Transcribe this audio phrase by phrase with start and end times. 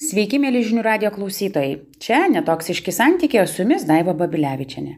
[0.00, 1.74] Sveiki, mėly žinių radio klausytojai.
[2.00, 4.94] Čia netoksiški santykiai, su jumis Daiva Babilevičiane.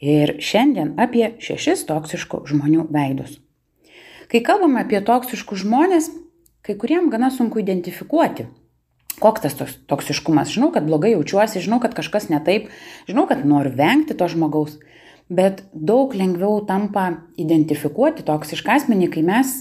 [0.00, 3.34] Ir šiandien apie šešis toksiškų žmonių veidus.
[4.32, 6.08] Kai kalbame apie toksiškus žmonės,
[6.64, 8.46] kai kuriem gana sunku identifikuoti,
[9.20, 10.56] koks tas toksiškumas.
[10.56, 12.72] Žinau, kad blogai jaučiuosi, žinau, kad kažkas ne taip,
[13.04, 14.80] žinau, kad noriu vengti to žmogaus
[15.28, 17.06] bet daug lengviau tampa
[17.40, 19.54] identifikuoti toksišką asmenį, kai mes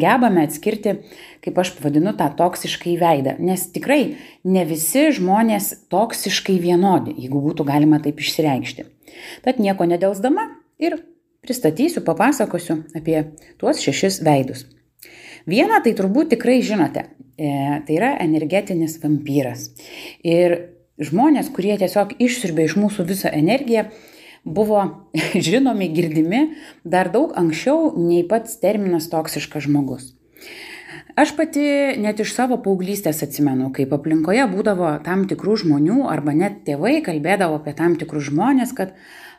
[0.00, 0.96] gebame atskirti,
[1.44, 3.36] kaip aš vadinu, tą toksiškai veidą.
[3.44, 4.16] Nes tikrai
[4.48, 8.88] ne visi žmonės toksiškai vienodi, jeigu būtų galima taip išsireikšti.
[9.44, 10.48] Tad nieko nedelsdama
[10.80, 11.02] ir
[11.44, 13.18] pristatysiu, papasakosiu apie
[13.60, 14.64] tuos šešis veidus.
[15.48, 19.72] Vieną tai turbūt tikrai žinote, e, tai yra energetinis vampyras.
[20.22, 20.54] Ir
[21.02, 23.88] žmonės, kurie tiesiog išsirbė iš mūsų visą energiją,
[24.44, 25.10] buvo
[25.46, 26.42] žinomi, girdimi
[26.84, 30.12] dar daug anksčiau nei pats terminas toksiškas žmogus.
[31.16, 31.64] Aš pati
[32.00, 37.58] net iš savo paauglystės atsimenu, kaip aplinkoje būdavo tam tikrų žmonių arba net tėvai kalbėdavo
[37.60, 38.94] apie tam tikrus žmonės, kad,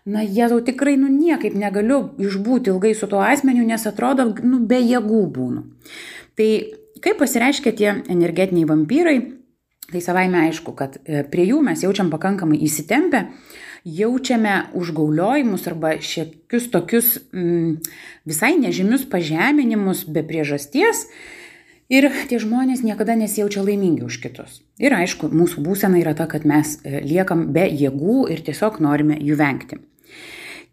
[0.05, 4.77] na, jėzau, tikrai, nu, niekaip negaliu išbūti ilgai su tuo asmeniu, nes atrodo, nu, be
[4.83, 5.65] jėgų būnu.
[6.37, 6.49] Tai
[7.01, 9.17] kaip pasireiškia tie energetiniai vampyrai,
[9.89, 13.25] tai savaime aišku, kad e, prie jų mes jaučiam pakankamai įsitempę,
[13.83, 17.77] jaučiame užgauliojimus arba šiekius tokius mm,
[18.25, 21.07] visai nežymius pažeminimus be priežasties.
[21.91, 24.61] Ir tie žmonės niekada nesijaučia laimingi už kitus.
[24.81, 29.19] Ir aišku, mūsų būsena yra ta, kad mes e, liekam be jėgų ir tiesiog norime
[29.19, 29.77] jų vengti.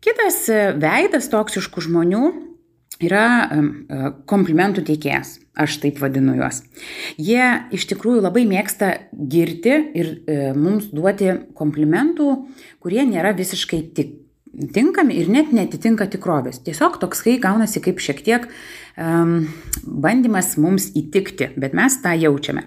[0.01, 2.23] Kitas e, veidas toksiškų žmonių
[3.05, 3.61] yra e,
[4.31, 5.39] komplimentų teikėjas.
[5.61, 6.63] Aš taip vadinu juos.
[7.21, 12.31] Jie iš tikrųjų labai mėgsta girti ir e, mums duoti komplimentų,
[12.81, 14.15] kurie nėra visiškai tik,
[14.75, 16.63] tinkami ir net netitinka tikrovės.
[16.65, 18.47] Tiesiog toksai gaunasi kaip šiek tiek
[18.97, 19.47] um,
[19.85, 22.67] bandymas mums įtikti, bet mes tą jaučiame.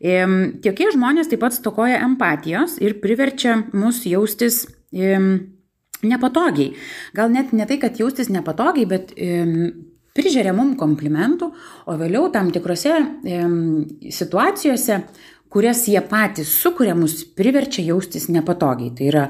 [0.00, 4.64] Um, tokie žmonės taip pat stokoja empatijos ir priverčia mus jaustis
[4.96, 5.59] um,
[6.06, 6.74] nepatogiai.
[7.16, 9.70] Gal net ne tai, kad jaustis nepatogiai, bet um,
[10.16, 11.50] prižiūrė mum komplimentų,
[11.86, 13.60] o vėliau tam tikrose um,
[14.10, 15.02] situacijose,
[15.50, 18.94] kurias jie patys sukuria, mus priverčia jaustis nepatogiai.
[18.96, 19.28] Tai yra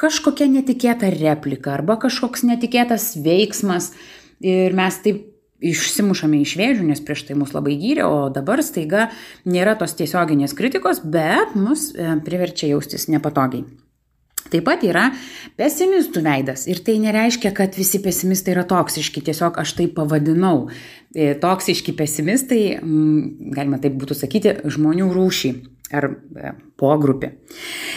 [0.00, 3.92] kažkokia netikėta replika arba kažkoks netikėtas veiksmas
[4.40, 5.26] ir mes taip
[5.60, 9.10] išsimušame iš vėžių, nes prieš tai mus labai gyrė, o dabar staiga
[9.44, 11.90] nėra tos tiesioginės kritikos, bet mus
[12.24, 13.66] priverčia jaustis nepatogiai.
[14.50, 15.08] Taip pat yra
[15.58, 20.68] pesimistų veidas ir tai nereiškia, kad visi pesimistai yra toksiški, tiesiog aš tai pavadinau.
[21.14, 25.52] E, toksiški pesimistai, mm, galima taip būtų sakyti, žmonių rūšį
[25.98, 27.32] ar e, pogrupį.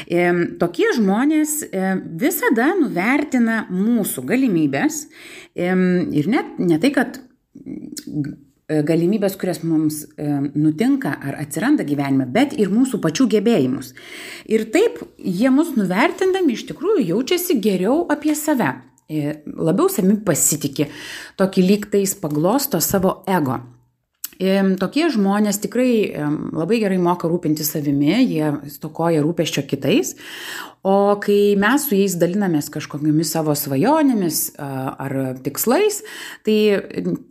[0.09, 0.29] E,
[0.61, 1.59] tokie žmonės
[2.21, 5.03] visada nuvertina mūsų galimybės
[5.53, 7.21] ir net ne tai, kad
[8.72, 10.25] E, galimybės, kurias mums e,
[10.56, 13.91] nutinka ar atsiranda gyvenime, bet ir mūsų pačių gebėjimus.
[14.47, 18.72] Ir taip jie mus nuvertindami iš tikrųjų jaučiasi geriau apie save,
[19.12, 20.88] e, labiau savimi pasitikė,
[21.41, 23.59] tokį lyg tais paglosto savo ego.
[24.79, 25.91] Tokie žmonės tikrai
[26.51, 30.13] labai gerai moka rūpinti savimi, jie stokoja rūpeščio kitais,
[30.83, 36.01] o kai mes su jais dalinamės kažkokiamis savo svajonėmis ar tikslais,
[36.43, 36.57] tai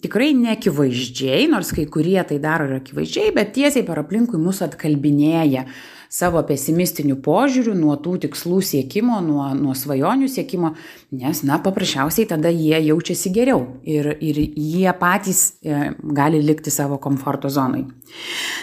[0.04, 5.66] tikrai neakivaizdžiai, nors kai kurie tai daro ir akivaizdžiai, bet tiesiai per aplinkui mus atkalbinėja
[6.12, 10.74] savo pesimistiniu požiūriu nuo tų tikslų siekimo, nuo, nuo svajonių siekimo,
[11.16, 16.98] nes, na, paprasčiausiai tada jie jaučiasi geriau ir, ir jie patys e, gali likti savo
[17.00, 17.86] komforto zonai.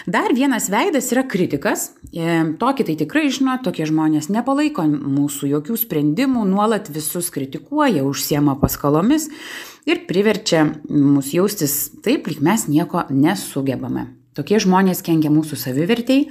[0.05, 1.87] Dar vienas veidas yra kritikas.
[2.13, 8.59] E, tokį tai tikrai žino, tokie žmonės nepalaiko mūsų jokių sprendimų, nuolat visus kritikuoja, užsiema
[8.61, 9.25] paskalomis
[9.89, 14.11] ir priverčia mus jaustis taip, lyg mes nieko nesugebame.
[14.37, 16.29] Tokie žmonės kenkia mūsų savivertėjai,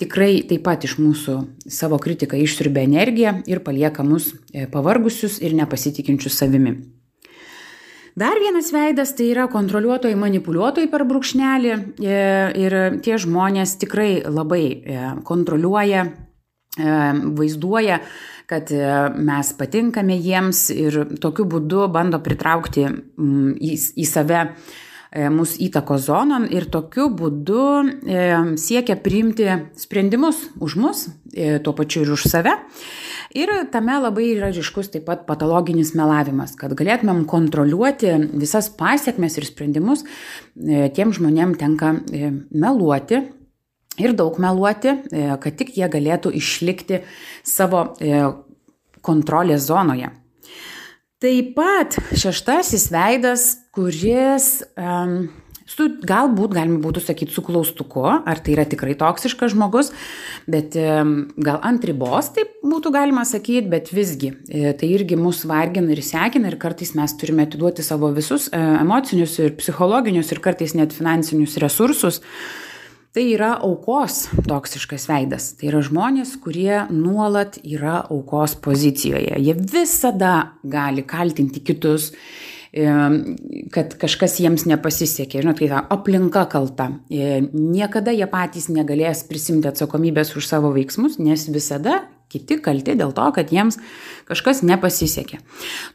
[0.00, 1.36] tikrai taip pat iš mūsų
[1.70, 6.74] savo kritiką išsiurbia energiją ir palieka mus e, pavargusius ir nepasitikinčius savimi.
[8.14, 12.18] Dar vienas veidas tai yra kontroliuotojai, manipuliuotojai per brūkšnelį e,
[12.62, 16.06] ir tie žmonės tikrai labai e, kontroliuoja,
[16.74, 18.00] vaizduoja,
[18.50, 18.72] kad
[19.14, 24.40] mes patinkame jiems ir tokiu būdu bando pritraukti į, į save
[25.14, 28.22] E, mūsų įtakos zonon ir tokiu būdu e,
[28.58, 29.46] siekia priimti
[29.78, 32.56] sprendimus už mus, e, tuo pačiu ir už save.
[33.38, 38.10] Ir tame labai yra ryškus taip pat patologinis melavimas, kad galėtumėm kontroliuoti
[38.42, 40.02] visas pasiekmes ir sprendimus,
[40.54, 41.92] tiem žmonėm tenka
[42.50, 43.24] meluoti,
[43.98, 47.02] ir daug meluoti, kad tik jie galėtų išlikti
[47.42, 47.88] savo
[49.02, 50.12] kontrolės zonoje.
[51.22, 55.26] Taip pat šeštasis veidas, kuris um,
[55.64, 59.88] Su, galbūt galima būtų sakyti su klaustuku, ar tai yra tikrai toksiškas žmogus,
[60.50, 65.96] bet gal ant ribos taip būtų galima sakyti, bet visgi e, tai irgi mus vargina
[65.96, 70.76] ir sekina ir kartais mes turime atiduoti savo visus e, emocinius ir psichologinius ir kartais
[70.76, 72.20] net finansinius resursus.
[73.14, 75.52] Tai yra aukos toksiškas veidas.
[75.56, 79.38] Tai yra žmonės, kurie nuolat yra aukos pozicijoje.
[79.38, 82.10] Jie visada gali kaltinti kitus
[82.74, 85.44] kad kažkas jiems nepasisekė.
[85.44, 86.88] Žinot, kai ta aplinka kalta.
[87.08, 92.02] Niekada jie patys negalės prisimti atsakomybės už savo veiksmus, nes visada
[92.34, 93.78] kiti kalti dėl to, kad jiems
[94.26, 95.38] kažkas nepasisekė.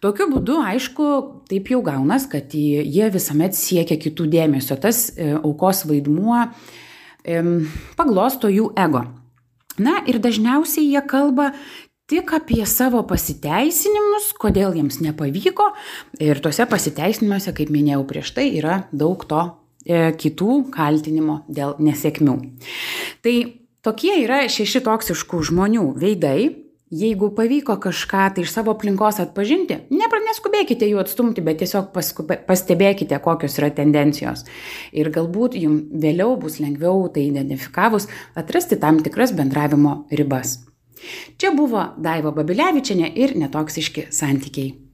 [0.04, 1.08] Tokiu būdu, aišku,
[1.52, 4.80] taip jau gaunas, kad jie visuomet siekia kitų dėmesio.
[4.80, 6.48] Tas e, aukos vaidmuo
[8.00, 9.04] paglosto jų ego.
[9.80, 11.52] Na ir dažniausiai jie kalba
[12.10, 15.70] tik apie savo pasiteisinimus, kodėl jiems nepavyko.
[16.24, 19.44] Ir tuose pasiteisinimuose, kaip minėjau prieš tai, yra daug to
[19.86, 22.40] e, kitų kaltinimo dėl nesėkmių.
[23.26, 23.36] Tai
[23.86, 26.66] tokie yra šeši toksiškų žmonių veidai.
[26.90, 32.40] Jeigu pavyko kažką tai iš savo aplinkos atpažinti, nepra, neskubėkite jų atstumti, bet tiesiog paskubė,
[32.48, 34.42] pastebėkite, kokios yra tendencijos.
[34.90, 40.56] Ir galbūt jums vėliau bus lengviau tai identifikavus atrasti tam tikras bendravimo ribas.
[41.38, 44.89] Čia buvo Daiva Babilevičiane ir netoksiški santykiai.